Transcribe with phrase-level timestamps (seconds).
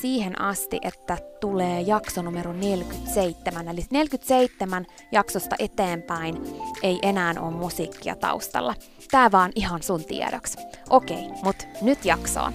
[0.00, 3.68] siihen asti, että tulee jakso numero 47.
[3.68, 6.42] Eli 47 jaksosta eteenpäin
[6.82, 8.74] ei enää ole musiikkia taustalla.
[9.10, 10.58] Tää vaan ihan sun tiedoksi.
[10.90, 12.52] Okei, mut nyt jaksoon.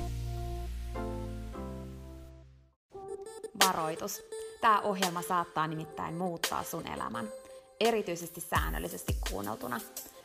[3.65, 4.21] Varoitus.
[4.61, 7.27] Tämä ohjelma saattaa nimittäin muuttaa sun elämän.
[7.79, 9.79] Erityisesti säännöllisesti kuunneltuna.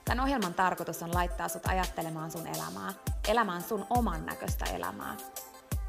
[0.05, 2.93] Tämän ohjelman tarkoitus on laittaa sut ajattelemaan sun elämää,
[3.29, 5.17] elämään sun oman näköistä elämää,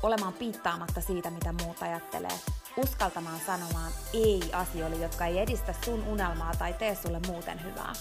[0.04, 2.40] olemaan piittaamatta siitä, mitä muut ajattelee,
[2.78, 7.94] uskaltamaan sanomaan ei asioille, jotka ei edistä sun unelmaa tai tee sulle muuten hyvää.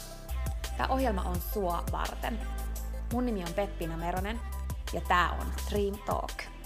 [0.76, 2.40] Tämä ohjelma on sua varten.
[3.12, 4.40] Mun nimi on Peppina Meronen
[4.92, 6.59] ja tää on Dream Talk.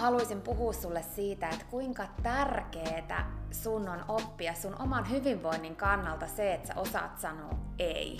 [0.00, 6.54] Haluaisin puhua sulle siitä, että kuinka tärkeetä sun on oppia sun oman hyvinvoinnin kannalta se,
[6.54, 8.18] että sä osaat sanoa ei.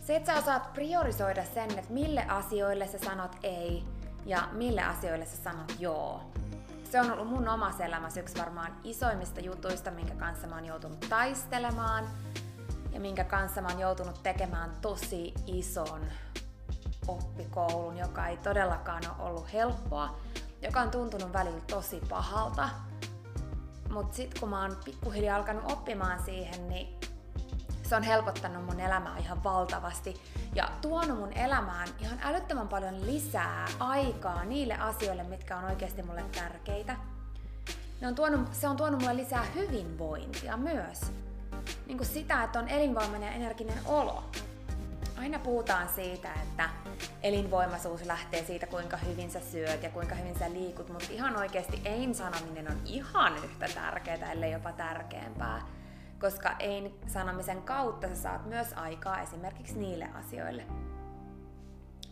[0.00, 3.84] Se, että sä osaat priorisoida sen, että mille asioille sä sanot ei
[4.26, 6.20] ja mille asioille sä sanot joo.
[6.90, 11.00] Se on ollut mun omassa elämässä yksi varmaan isoimmista jutuista, minkä kanssa mä oon joutunut
[11.08, 12.04] taistelemaan
[12.92, 16.00] ja minkä kanssa mä oon joutunut tekemään tosi ison
[17.08, 20.16] oppikoulun, joka ei todellakaan ole ollut helppoa,
[20.64, 22.68] joka on tuntunut välillä tosi pahalta.
[23.90, 27.00] Mutta sitten kun mä oon pikkuhiljaa alkanut oppimaan siihen, niin
[27.82, 30.14] se on helpottanut mun elämää ihan valtavasti
[30.54, 36.24] ja tuonut mun elämään ihan älyttömän paljon lisää aikaa niille asioille, mitkä on oikeasti mulle
[36.32, 36.96] tärkeitä.
[38.00, 41.00] Ne on tuonut, se on tuonut mulle lisää hyvinvointia myös.
[41.86, 44.24] Niin kuin sitä, että on elinvoimainen ja energinen olo.
[45.18, 46.70] Aina puhutaan siitä, että
[47.22, 51.80] elinvoimaisuus lähtee siitä, kuinka hyvin sä syöt ja kuinka hyvin sä liikut, mutta ihan oikeasti
[51.84, 55.62] ein sanominen on ihan yhtä tärkeää, ellei jopa tärkeämpää.
[56.20, 60.66] Koska ein sanomisen kautta sä saat myös aikaa esimerkiksi niille asioille.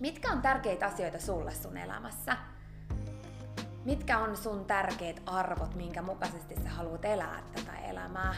[0.00, 2.36] Mitkä on tärkeitä asioita sulle sun elämässä?
[3.84, 8.34] Mitkä on sun tärkeät arvot, minkä mukaisesti sä haluat elää tätä elämää?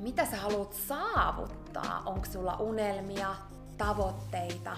[0.00, 2.02] Mitä sä haluat saavuttaa?
[2.06, 3.34] Onko sulla unelmia,
[3.78, 4.76] tavoitteita,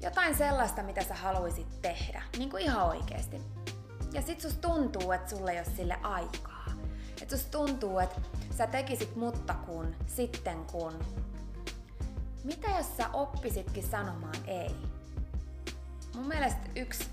[0.00, 3.40] jotain sellaista, mitä sä haluaisit tehdä, niin kuin ihan oikeesti.
[4.12, 6.66] Ja sit sus tuntuu, että sulle ei ole sille aikaa.
[7.22, 8.20] Että sus tuntuu, että
[8.58, 11.04] sä tekisit mutta kun, sitten kun.
[12.44, 14.76] Mitä jos sä oppisitkin sanomaan ei?
[16.14, 17.04] Mun mielestä yksi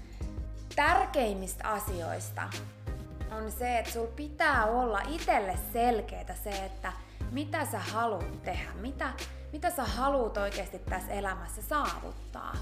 [0.75, 2.49] tärkeimmistä asioista
[3.31, 6.93] on se, että sul pitää olla itselle selkeää se, että
[7.31, 9.13] mitä sä haluat tehdä, mitä,
[9.51, 12.55] mitä sä haluat oikeasti tässä elämässä saavuttaa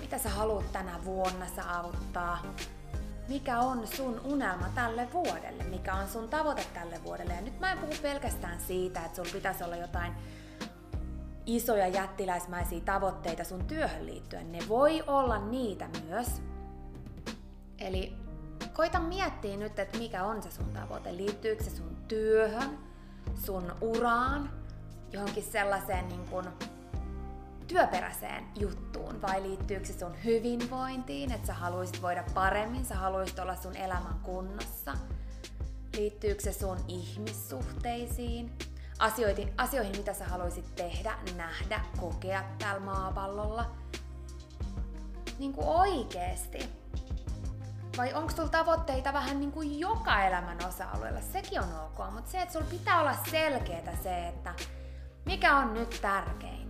[0.00, 2.42] mitä sä haluat tänä vuonna saavuttaa,
[3.28, 7.34] mikä on sun unelma tälle vuodelle, mikä on sun tavoite tälle vuodelle.
[7.34, 10.12] Ja nyt mä en puhu pelkästään siitä, että sulla pitäisi olla jotain
[11.46, 14.52] isoja jättiläismäisiä tavoitteita sun työhön liittyen.
[14.52, 16.42] Ne voi olla niitä myös.
[17.78, 18.16] Eli
[18.72, 21.16] koita miettiä nyt, että mikä on se sun tavoite.
[21.16, 22.78] Liittyykö se sun työhön,
[23.34, 24.61] sun uraan,
[25.12, 26.46] johonkin sellaiseen niin kuin
[27.68, 33.56] työperäiseen juttuun vai liittyykö se sun hyvinvointiin, että sä haluaisit voida paremmin, sä haluaisit olla
[33.56, 34.94] sun elämän kunnossa?
[35.96, 38.52] Liittyykö se sun ihmissuhteisiin,
[38.98, 43.70] asioihin, asioihin mitä sä haluaisit tehdä, nähdä, kokea täällä maapallolla?
[45.38, 46.68] Niin kuin oikeesti.
[47.96, 51.20] Vai onko sulla tavoitteita vähän niin kuin joka elämän osa-alueella?
[51.20, 54.54] Sekin on ok, mutta se, että sulla pitää olla selkeää se, että
[55.24, 56.62] mikä on nyt tärkeintä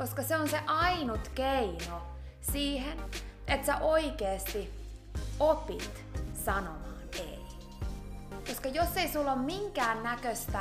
[0.00, 2.02] koska se on se ainut keino
[2.40, 2.98] siihen,
[3.46, 4.70] että sä oikeesti
[5.40, 6.04] opit
[6.44, 7.44] sanomaan ei.
[8.46, 10.58] Koska jos ei sulla ole minkään näköistä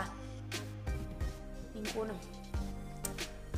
[1.73, 2.11] niin kun,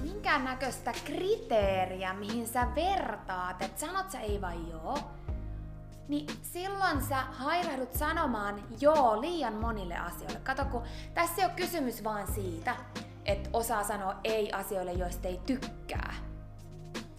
[0.01, 4.97] minkään näköistä kriteeriä, mihin sä vertaat, että sanot sä ei vai joo,
[6.11, 10.39] niin silloin sä hailahdut sanomaan joo liian monille asioille.
[10.43, 12.75] Kato, kun tässä ei ole kysymys vaan siitä,
[13.25, 16.13] että osaa sanoa ei asioille, joista ei tykkää.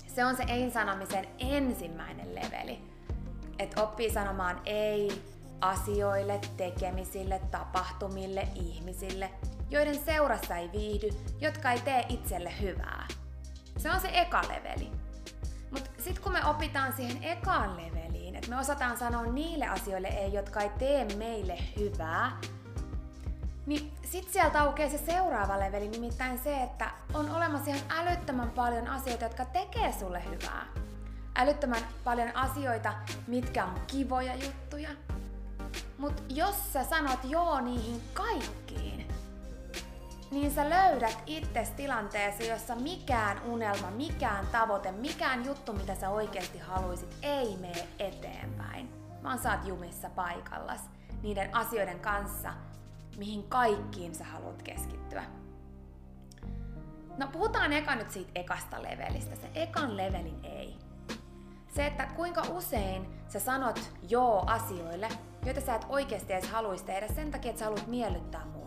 [0.07, 2.83] Se on se ei-sanomisen ensimmäinen leveli.
[3.59, 5.23] Että oppii sanomaan ei
[5.61, 9.31] asioille, tekemisille, tapahtumille, ihmisille,
[9.71, 11.09] joiden seurassa ei viihdy,
[11.41, 13.07] jotka ei tee itselle hyvää.
[13.77, 14.93] Se on se eka leveli.
[15.71, 18.12] Mutta sitten kun me opitaan siihen ekaan leveliin,
[18.49, 22.41] me osataan sanoa niille asioille ei, jotka ei tee meille hyvää,
[23.67, 28.89] niin sit sieltä aukeaa se seuraava leveli, nimittäin se, että on olemassa ihan älyttömän paljon
[28.89, 30.67] asioita, jotka tekee sulle hyvää.
[31.37, 32.93] Älyttömän paljon asioita,
[33.27, 34.89] mitkä on kivoja juttuja.
[35.99, 38.92] Mut jos sä sanot joo niihin kaikkiin,
[40.33, 46.59] niin sä löydät itses tilanteessa, jossa mikään unelma, mikään tavoite, mikään juttu, mitä sä oikeasti
[46.59, 48.91] haluisit, ei mene eteenpäin.
[49.23, 50.81] Vaan oot jumissa paikallas
[51.23, 52.53] niiden asioiden kanssa,
[53.17, 55.25] mihin kaikkiin sä haluat keskittyä.
[57.19, 60.77] No puhutaan eka nyt siitä ekasta levelistä, se ekan levelin ei.
[61.75, 65.09] Se, että kuinka usein sä sanot joo asioille,
[65.45, 68.62] joita sä et oikeasti edes haluaisi tehdä sen takia, että sä haluat miellyttää muita.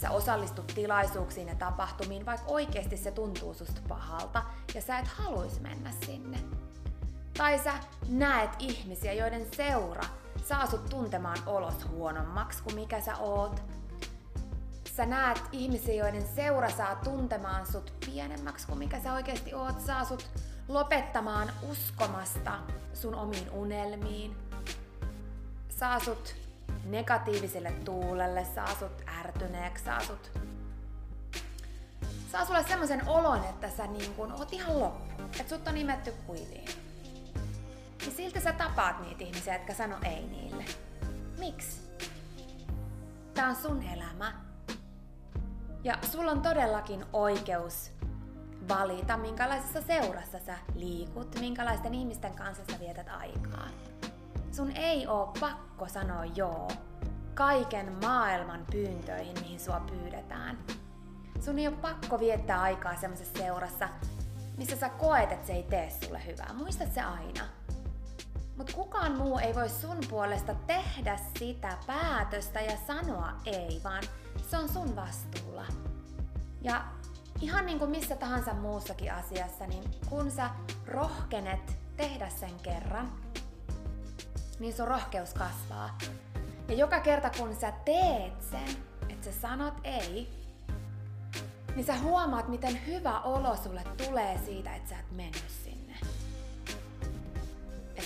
[0.00, 4.42] Sä osallistut tilaisuuksiin ja tapahtumiin, vaikka oikeasti se tuntuu susta pahalta
[4.74, 6.38] ja sä et haluaisi mennä sinne.
[7.36, 7.72] Tai sä
[8.08, 10.02] näet ihmisiä, joiden seura
[10.44, 13.62] saa sut tuntemaan olos huonommaksi kuin mikä sä oot.
[14.96, 19.80] Sä näet ihmisiä, joiden seura saa tuntemaan sut pienemmäksi kuin mikä sä oikeasti oot.
[19.80, 20.30] Saa sut
[20.68, 22.58] lopettamaan uskomasta
[22.94, 24.36] sun omiin unelmiin.
[25.68, 26.34] Saa sut
[26.84, 30.30] negatiiviselle tuulelle, saa sut ärtyneeksi, saa sut
[32.32, 35.22] saa sulle semmoisen olon, että sä niin kun oot ihan loppu.
[35.40, 36.68] Että sut on nimetty kuiviin
[38.08, 40.64] niin silti sä tapaat niitä ihmisiä, jotka sano ei niille.
[41.38, 41.80] Miksi?
[43.34, 44.32] Tää on sun elämä.
[45.84, 47.90] Ja sulla on todellakin oikeus
[48.68, 53.68] valita, minkälaisessa seurassa sä liikut, minkälaisten ihmisten kanssa sä vietät aikaa.
[54.58, 56.68] Sun ei oo pakko sanoa joo
[57.34, 60.58] kaiken maailman pyyntöihin, mihin sua pyydetään.
[61.40, 63.88] Sun ei oo pakko viettää aikaa semmoisessa seurassa,
[64.56, 66.52] missä sä koet, että se ei tee sulle hyvää.
[66.52, 67.44] Muista se aina.
[68.56, 74.02] Mutta kukaan muu ei voi sun puolesta tehdä sitä päätöstä ja sanoa ei, vaan
[74.50, 75.66] se on sun vastuulla.
[76.62, 76.84] Ja
[77.40, 80.50] ihan niin kuin missä tahansa muussakin asiassa, niin kun sä
[80.86, 83.12] rohkenet tehdä sen kerran,
[84.60, 85.98] niin sun rohkeus kasvaa.
[86.68, 88.76] Ja joka kerta kun sä teet sen,
[89.08, 90.28] että sä sanot ei,
[91.74, 95.58] niin sä huomaat, miten hyvä olo sulle tulee siitä, että sä et mennyt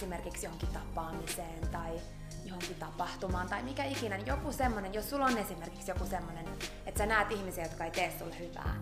[0.02, 2.00] esimerkiksi johonkin tapaamiseen tai
[2.44, 6.44] johonkin tapahtumaan tai mikä ikinä, niin joku semmonen, jos sulla on esimerkiksi joku semmonen,
[6.86, 8.74] että sä näet ihmisiä, jotka ei tee sulle hyvää,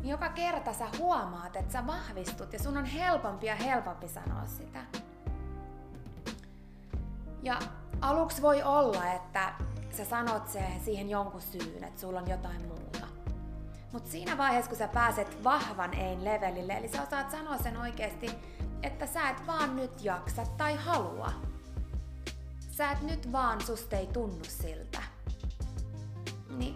[0.00, 4.46] niin joka kerta sä huomaat, että sä vahvistut ja sun on helpompi ja helpompi sanoa
[4.46, 4.80] sitä.
[7.42, 7.58] Ja
[8.00, 9.52] aluksi voi olla, että
[9.96, 13.06] sä sanot se siihen jonkun syyn, että sulla on jotain muuta.
[13.92, 18.30] Mutta siinä vaiheessa, kun sä pääset vahvan ein levelille, eli sä osaat sanoa sen oikeasti
[18.82, 21.32] että sä et vaan nyt jaksa tai halua.
[22.70, 25.02] Sä et nyt vaan susta ei tunnu siltä.
[26.48, 26.74] Niin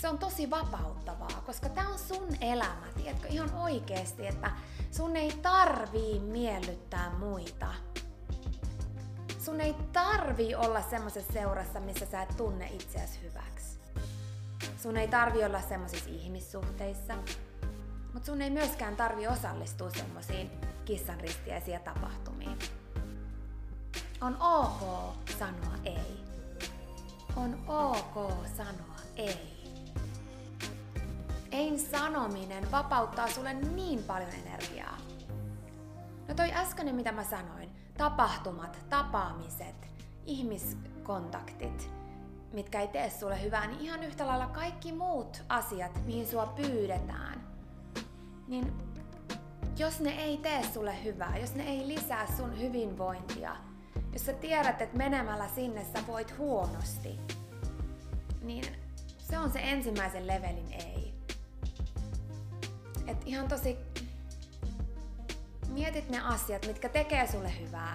[0.00, 4.50] se on tosi vapauttavaa, koska tää on sun elämä, tiedätkö, ihan oikeesti, että
[4.90, 7.66] Sun ei tarvii miellyttää muita.
[9.46, 13.78] Sun ei tarvii olla semmoisessa seurassa, missä sä et tunne itseäsi hyväksi.
[14.82, 17.14] Sun ei tarvi olla semmoisissa ihmissuhteissa,
[18.12, 20.50] mutta sun ei myöskään tarvi osallistua semmoisiin
[20.84, 22.58] kissanristiäisiä tapahtumiin.
[24.20, 26.20] On ok sanoa ei.
[27.36, 29.72] On ok sanoa ei.
[31.52, 34.98] Ein sanominen vapauttaa sulle niin paljon energiaa.
[36.28, 39.90] No toi äskeinen mitä mä sanoin, tapahtumat, tapaamiset,
[40.26, 41.90] ihmiskontaktit,
[42.52, 47.46] mitkä ei tee sulle hyvää, niin ihan yhtä lailla kaikki muut asiat, mihin sua pyydetään,
[48.48, 48.72] niin
[49.78, 53.56] jos ne ei tee sulle hyvää, jos ne ei lisää sun hyvinvointia,
[54.12, 57.20] jos sä tiedät, että menemällä sinne sä voit huonosti,
[58.42, 58.64] niin
[59.18, 61.14] se on se ensimmäisen levelin ei.
[63.06, 63.76] Et ihan tosi
[65.76, 67.94] mietit ne asiat, mitkä tekee sulle hyvää,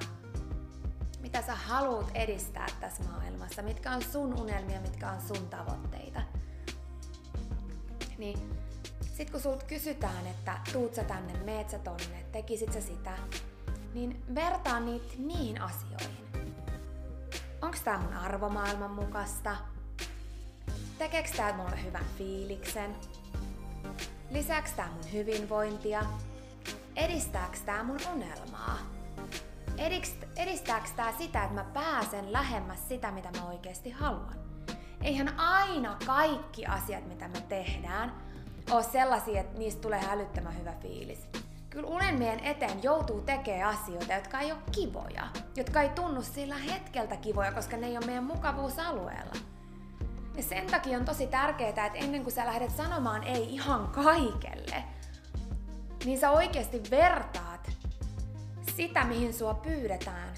[1.20, 6.22] mitä sä haluat edistää tässä maailmassa, mitkä on sun unelmia, mitkä on sun tavoitteita.
[8.18, 8.40] Niin
[9.18, 13.18] sit kun sulta kysytään, että tuut sä tänne, meet sä tonne, tekisit sä sitä,
[13.94, 16.56] niin vertaa niitä niihin asioihin.
[17.62, 19.56] Onks tää mun arvomaailman mukaista?
[20.98, 22.96] Tekeekö tää mulle hyvän fiiliksen?
[24.30, 26.06] Lisääks tää mun hyvinvointia?
[26.96, 28.78] Edistääks tää mun unelmaa?
[30.36, 34.36] Edistääks tää sitä, että mä pääsen lähemmäs sitä, mitä mä oikeasti haluan?
[35.02, 38.14] Eihän aina kaikki asiat, mitä me tehdään,
[38.72, 41.28] ole sellaisia, että niistä tulee älyttömän hyvä fiilis.
[41.70, 47.18] Kyllä unelmien eteen joutuu tekemään asioita, jotka ei ole kivoja, jotka ei tunnu sillä hetkeltä
[47.18, 49.34] kivoja, koska ne ei ole meidän mukavuusalueella.
[50.36, 54.84] Ja sen takia on tosi tärkeää, että ennen kuin sä lähdet sanomaan ei ihan kaikelle,
[56.06, 57.72] niin sä oikeasti vertaat
[58.76, 60.34] sitä, mihin sua pyydetään,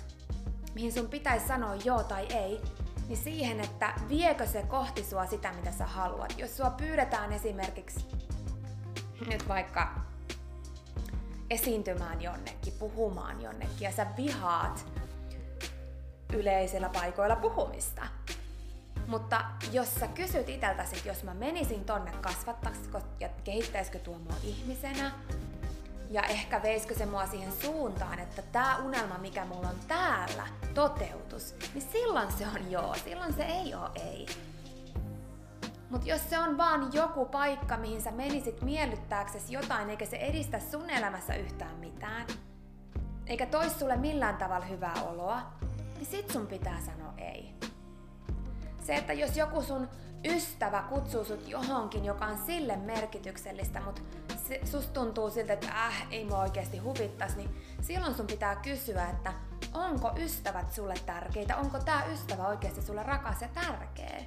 [0.74, 2.62] mihin sun pitäisi sanoa joo tai ei,
[3.08, 6.34] niin siihen, että viekö se kohti sua sitä, mitä sä haluat.
[6.38, 8.00] Jos sua pyydetään esimerkiksi
[9.27, 9.96] nyt vaikka
[11.50, 14.86] esiintymään jonnekin, puhumaan jonnekin ja sä vihaat
[16.34, 18.01] yleisillä paikoilla puhumista.
[19.08, 25.12] Mutta jos sä kysyt iteltäsi, jos mä menisin tonne kasvattaisiko ja kehittäisikö tuo mua ihmisenä,
[26.13, 31.55] ja ehkä veisikö se mua siihen suuntaan, että tämä unelma, mikä mulla on täällä, toteutus,
[31.74, 34.25] niin silloin se on joo, silloin se ei oo ei.
[35.89, 40.60] Mutta jos se on vaan joku paikka, mihin sä menisit miellyttääksesi jotain, eikä se edistä
[40.60, 42.27] sun elämässä yhtään mitään,
[43.27, 45.41] eikä tois sulle millään tavalla hyvää oloa,
[45.96, 47.53] niin sit sun pitää sanoa ei.
[48.82, 49.89] Se, että jos joku sun
[50.25, 54.01] ystävä kutsuu sut johonkin, joka on sille merkityksellistä, mutta
[54.63, 57.50] susta tuntuu siltä, että äh, ei mua oikeasti huvittas, niin
[57.82, 59.34] silloin sun pitää kysyä, että
[59.74, 64.24] onko ystävät sulle tärkeitä, onko tämä ystävä oikeasti sulle rakas ja tärkeä.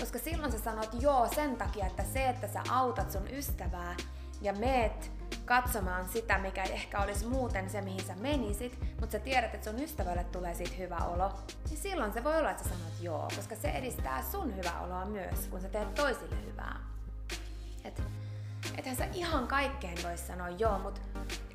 [0.00, 3.96] Koska silloin sä sanot joo sen takia, että se, että sä autat sun ystävää
[4.40, 5.15] ja meet
[5.46, 9.70] katsomaan sitä, mikä ei ehkä olisi muuten se, mihin sä menisit, mutta sä tiedät, että
[9.70, 11.32] sun ystävälle tulee siitä hyvä olo,
[11.68, 15.04] niin silloin se voi olla, että sä sanot joo, koska se edistää sun hyvää oloa
[15.04, 16.80] myös, kun sä teet toisille hyvää.
[17.84, 18.02] Et,
[18.76, 21.00] ethän sä ihan kaikkeen voi sanoa joo, mutta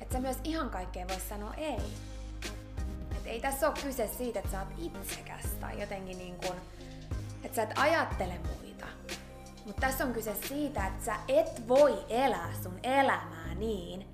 [0.00, 1.82] et sä myös ihan kaikkeen voi sanoa ei.
[3.16, 6.58] Et ei tässä ole kyse siitä, että sä oot itsekäs tai jotenkin niin kuin,
[7.44, 8.86] että sä et ajattele muita.
[9.66, 14.06] Mutta tässä on kyse siitä, että sä et voi elää sun elämää niin,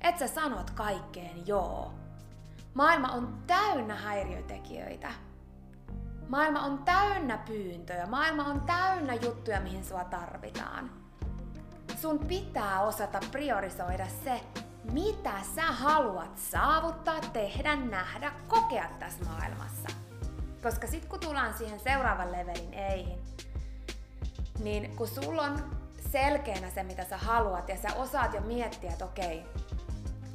[0.00, 1.92] että sä sanot kaikkeen joo.
[2.74, 5.08] Maailma on täynnä häiriötekijöitä.
[6.28, 8.06] Maailma on täynnä pyyntöjä.
[8.06, 10.90] Maailma on täynnä juttuja, mihin sua tarvitaan.
[11.96, 14.40] Sun pitää osata priorisoida se,
[14.92, 19.88] mitä sä haluat saavuttaa, tehdä, nähdä, kokea tässä maailmassa.
[20.62, 23.18] Koska sit kun tullaan siihen seuraavan levelin eihin,
[24.58, 25.85] niin kun sulla on
[26.22, 29.44] selkeänä se, mitä sä haluat, ja sä osaat jo miettiä, että okei,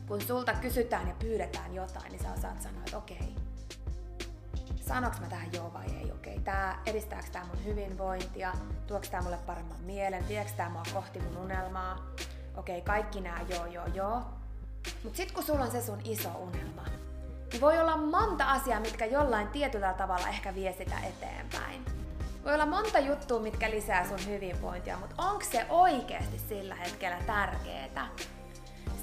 [0.08, 3.36] kun sulta kysytään ja pyydetään jotain, niin sä osaat sanoa, että okei,
[4.88, 8.54] sanoks mä tähän joo vai ei, okei, tää, edistääkö tää mun hyvinvointia,
[8.88, 11.98] tuoks tää mulle paremman mielen, vieks tää mua kohti mun unelmaa,
[12.58, 14.22] okei, kaikki nää joo, joo, joo.
[15.04, 16.86] Mut sit kun sulla on se sun iso unelma,
[17.52, 22.01] niin voi olla monta asiaa, mitkä jollain tietyllä tavalla ehkä vie sitä eteenpäin.
[22.44, 28.06] Voi olla monta juttua, mitkä lisää sun hyvinvointia, mutta onko se oikeasti sillä hetkellä tärkeetä?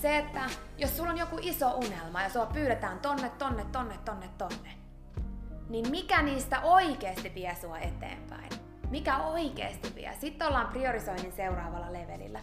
[0.02, 0.40] Se, että
[0.78, 4.70] jos sulla on joku iso unelma ja sua pyydetään tonne, tonne, tonne, tonne, tonne,
[5.68, 8.50] niin mikä niistä oikeasti vie sua eteenpäin?
[8.90, 10.14] Mikä oikeasti vie?
[10.20, 12.40] Sitten ollaan priorisoinnin seuraavalla levelillä.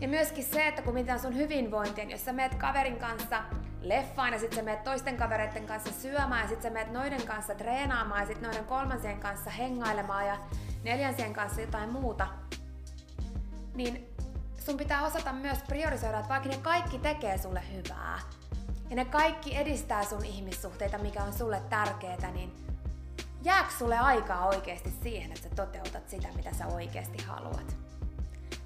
[0.00, 3.42] Ja myöskin se, että kun mitään sun hyvinvointia, niin jos sä meet kaverin kanssa
[3.88, 7.54] leffaan ja sitten sä meet toisten kavereiden kanssa syömään ja sitten sä meet noiden kanssa
[7.54, 10.36] treenaamaan ja sitten noiden kolmansien kanssa hengailemaan ja
[10.82, 12.26] neljänsien kanssa jotain muuta,
[13.74, 14.14] niin
[14.58, 18.18] sun pitää osata myös priorisoida, että vaikka ne kaikki tekee sulle hyvää
[18.90, 22.66] ja ne kaikki edistää sun ihmissuhteita, mikä on sulle tärkeää, niin
[23.42, 27.76] jääkö sulle aikaa oikeasti siihen, että sä toteutat sitä, mitä sä oikeasti haluat?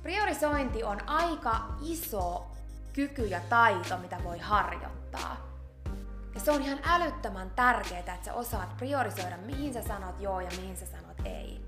[0.02, 2.49] Priorisointi on aika iso
[2.92, 5.50] kyky ja taito, mitä voi harjoittaa.
[6.34, 10.50] Ja se on ihan älyttömän tärkeää, että sä osaat priorisoida, mihin sä sanot joo ja
[10.60, 11.66] mihin sä sanot ei.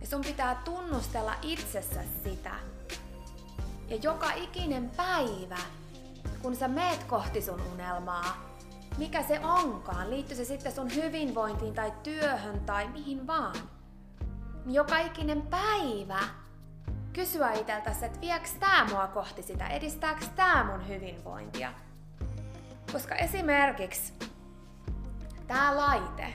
[0.00, 2.54] Ja sun pitää tunnustella itsessä sitä.
[3.88, 5.58] Ja joka ikinen päivä,
[6.42, 8.46] kun sä meet kohti sun unelmaa,
[8.98, 13.56] mikä se onkaan, liittyy se sitten sun hyvinvointiin tai työhön tai mihin vaan,
[14.64, 16.18] niin joka ikinen päivä
[17.16, 21.72] kysyä itseltäsi, että vieks tää mua kohti sitä, edistääks tää mun hyvinvointia.
[22.92, 24.12] Koska esimerkiksi
[25.46, 26.34] tää laite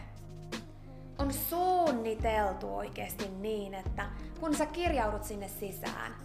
[1.17, 4.05] on suunniteltu oikeasti niin, että
[4.39, 6.15] kun sä kirjaudut sinne sisään,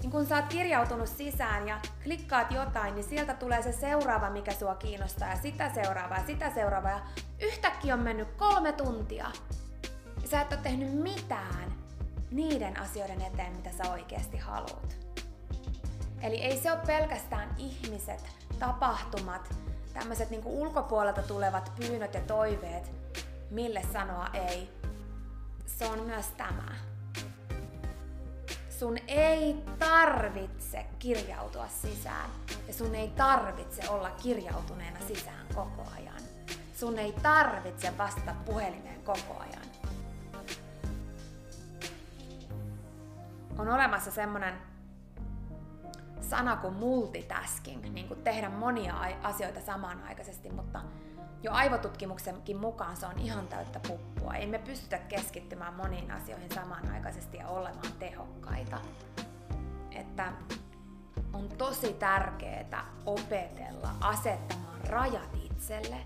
[0.00, 4.52] niin kun sä oot kirjautunut sisään ja klikkaat jotain, niin sieltä tulee se seuraava, mikä
[4.52, 7.00] sua kiinnostaa, ja sitä seuraavaa, ja sitä seuraavaa, ja
[7.40, 9.30] yhtäkkiä on mennyt kolme tuntia,
[10.22, 11.81] ja sä et ole tehnyt mitään
[12.32, 14.96] niiden asioiden eteen, mitä sä oikeasti haluat.
[16.22, 18.24] Eli ei se ole pelkästään ihmiset,
[18.58, 19.54] tapahtumat,
[19.92, 22.92] tämmöiset niinku ulkopuolelta tulevat pyynnöt ja toiveet,
[23.50, 24.70] mille sanoa ei.
[25.66, 26.74] Se on myös tämä.
[28.78, 32.30] Sun ei tarvitse kirjautua sisään
[32.68, 36.20] ja sun ei tarvitse olla kirjautuneena sisään koko ajan.
[36.76, 39.71] Sun ei tarvitse vastata puhelimeen koko ajan.
[43.58, 44.54] On olemassa semmonen
[46.20, 50.80] sana kuin multitasking, niin kuin tehdä monia asioita samanaikaisesti, mutta
[51.42, 54.34] jo aivotutkimuksenkin mukaan se on ihan täyttä puppua.
[54.34, 58.80] Ei me pystytä keskittymään moniin asioihin samanaikaisesti ja olemaan tehokkaita.
[59.90, 60.32] Että
[61.32, 65.96] on tosi tärkeää opetella asettamaan rajat itselle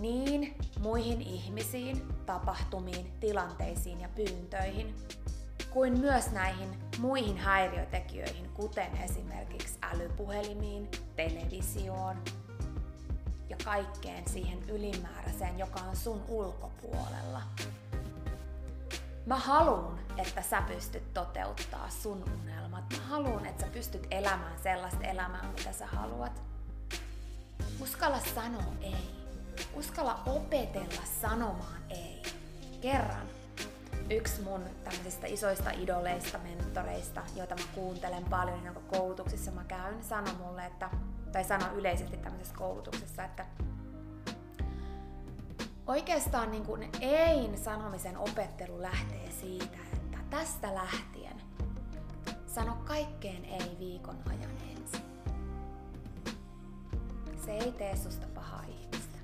[0.00, 4.94] niin muihin ihmisiin, tapahtumiin, tilanteisiin ja pyyntöihin,
[5.70, 12.16] kuin myös näihin muihin häiriötekijöihin, kuten esimerkiksi älypuhelimiin, televisioon,
[13.48, 17.42] ja kaikkeen siihen ylimääräiseen, joka on sun ulkopuolella.
[19.26, 22.84] Mä haluun, että sä pystyt toteuttaa sun unelmat.
[22.92, 26.42] Mä haluun, että sä pystyt elämään sellaista elämää, mitä sä haluat.
[27.80, 29.10] Uskalla sanoa ei.
[29.74, 32.22] Uskalla opetella sanomaan ei.
[32.80, 33.37] Kerran
[34.10, 40.34] yksi mun tämmöisistä isoista idoleista, mentoreista, joita mä kuuntelen paljon, jonka koulutuksissa mä käyn, sanoi
[40.34, 40.90] mulle, että
[41.32, 43.46] tai sano yleisesti tämmöisessä koulutuksessa, että
[45.86, 51.42] oikeastaan niin kuin ein sanomisen opettelu lähtee siitä, että tästä lähtien
[52.46, 55.02] sano kaikkeen ei viikon ajan ensin.
[57.44, 59.18] Se ei tee susta pahaa ihmistä,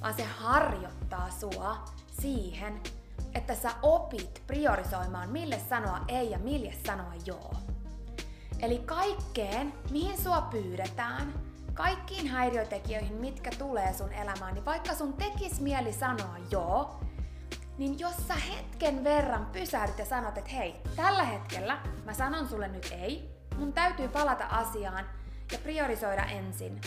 [0.00, 1.84] vaan se harjoittaa sua
[2.20, 2.80] siihen,
[3.34, 7.54] että sä opit priorisoimaan, mille sanoa ei ja mille sanoa joo.
[8.62, 11.34] Eli kaikkeen, mihin sua pyydetään,
[11.74, 17.00] kaikkiin häiriötekijöihin, mitkä tulee sun elämään, niin vaikka sun tekis mieli sanoa joo,
[17.78, 22.68] niin jos sä hetken verran pysähdyt ja sanot, että hei, tällä hetkellä mä sanon sulle
[22.68, 25.04] nyt ei, mun täytyy palata asiaan
[25.52, 26.80] ja priorisoida ensin,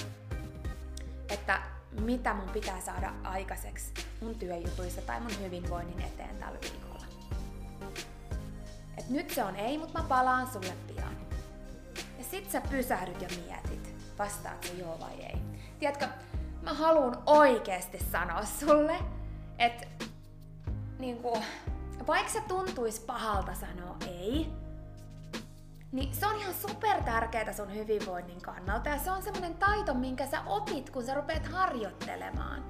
[1.30, 1.62] että
[2.02, 7.06] mitä mun pitää saada aikaiseksi mun työjutuissa tai mun hyvinvoinnin eteen tällä viikolla.
[8.98, 11.18] Et nyt se on ei, mutta mä palaan sulle pian.
[12.18, 15.36] Ja sit sä pysähdyt ja mietit, vastaatko joo vai ei.
[15.80, 16.08] Tiedätkö,
[16.62, 19.00] mä haluan oikeasti sanoa sulle,
[19.60, 19.88] että
[21.00, 21.38] niinku,
[22.08, 24.48] vaikka se tuntuisi pahalta sanoa ei,
[25.94, 30.26] niin se on ihan super tärkeää sun hyvinvoinnin kannalta ja se on semmonen taito, minkä
[30.26, 32.64] sä opit, kun sä rupeat harjoittelemaan.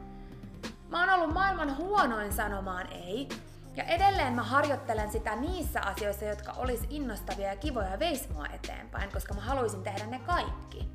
[0.90, 3.30] Mä oon ollut maailman huonoin sanomaan ei,
[3.76, 8.46] ja edelleen mä harjoittelen sitä niissä asioissa, jotka olis innostavia ja kivoja ja veis mua
[8.46, 10.90] eteenpäin, koska mä haluaisin tehdä ne kaikki.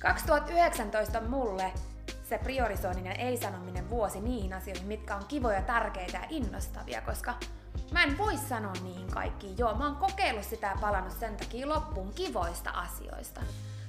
[0.00, 1.72] 2019 on mulle
[2.28, 7.34] se priorisoinnin ja ei-sanominen vuosi niihin asioihin, mitkä on kivoja, tärkeitä ja innostavia, koska
[7.92, 9.58] mä en voi sanoa niihin kaikkiin.
[9.58, 13.40] Joo, mä oon kokeillut sitä ja palannut sen takia loppuun kivoista asioista.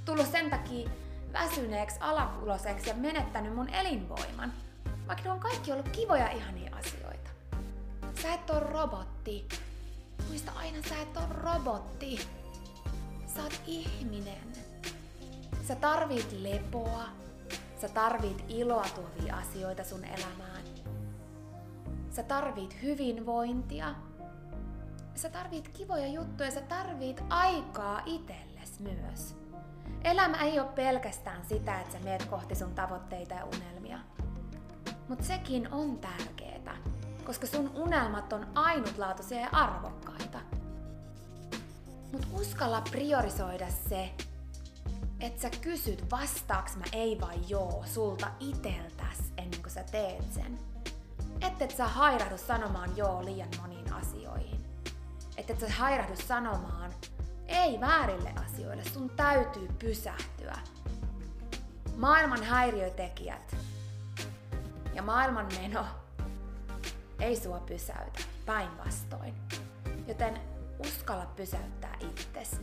[0.05, 0.89] Tullut sen takia
[1.33, 4.53] väsyneeksi, alakuloseksi ja menettänyt mun elinvoiman.
[5.07, 7.29] Vaikka ne on kaikki ollut kivoja ihania asioita.
[8.21, 9.47] Sä et oo robotti,
[10.27, 12.27] muista aina, sä et ole robotti.
[13.35, 14.53] Sä oot ihminen.
[15.67, 17.03] Sä tarvit lepoa.
[17.81, 20.63] Sä tarvit iloa tuovia asioita sun elämään.
[22.15, 23.95] Sä tarvit hyvinvointia.
[25.15, 26.51] Sä tarvit kivoja juttuja.
[26.51, 29.35] Sä tarvit aikaa itselles myös.
[30.03, 33.99] Elämä ei ole pelkästään sitä, että sä meet kohti sun tavoitteita ja unelmia.
[35.07, 36.71] Mutta sekin on tärkeetä,
[37.25, 40.39] koska sun unelmat on ainutlaatuisia ja arvokkaita.
[42.11, 44.09] Mut uskalla priorisoida se,
[45.19, 50.74] että sä kysyt vastaaks mä ei vai joo sulta iteltäs ennen kuin sä teet sen.
[51.41, 54.65] Että et sä hairahdu sanomaan joo liian moniin asioihin.
[55.37, 56.93] Että et sä hairahdu sanomaan
[57.47, 60.57] ei väärille asioille, sun täytyy pysähtyä.
[61.97, 63.55] Maailman häiriötekijät
[64.93, 65.85] ja maailman meno
[67.19, 69.33] ei sua pysäytä, päinvastoin.
[70.07, 70.39] Joten
[70.79, 72.57] uskalla pysäyttää itsesi.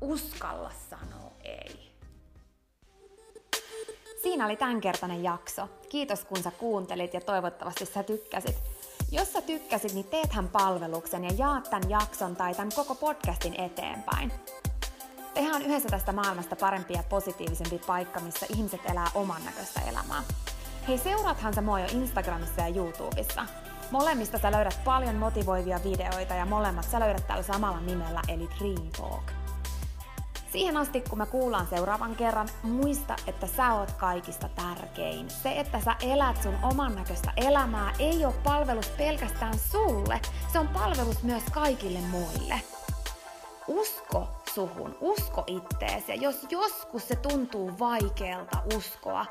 [0.00, 1.87] Uskalla sanoa ei.
[4.28, 5.68] Siinä oli tämänkertainen jakso.
[5.88, 8.56] Kiitos kun sä kuuntelit ja toivottavasti sä tykkäsit.
[9.12, 14.32] Jos sä tykkäsit, niin teethän palveluksen ja jaat tämän jakson tai tämän koko podcastin eteenpäin.
[15.34, 20.22] Tehdään yhdessä tästä maailmasta parempi ja positiivisempi paikka, missä ihmiset elää oman näköistä elämää.
[20.88, 23.46] Hei, seuraathan sä mua jo Instagramissa ja YouTubessa.
[23.90, 28.88] Molemmista sä löydät paljon motivoivia videoita ja molemmat sä löydät tällä samalla nimellä eli Dream
[28.98, 29.37] Talk.
[30.58, 35.30] Siihen asti, kun me kuullaan seuraavan kerran, muista, että sä oot kaikista tärkein.
[35.30, 40.20] Se, että sä elät sun oman näköistä elämää, ei ole palvelus pelkästään sulle.
[40.52, 42.60] Se on palvelus myös kaikille muille.
[43.68, 46.12] Usko suhun, usko itteesi.
[46.12, 49.26] Ja jos joskus se tuntuu vaikealta uskoa,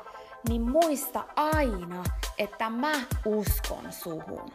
[0.48, 2.04] niin muista aina,
[2.38, 2.92] että mä
[3.24, 4.52] uskon suhun.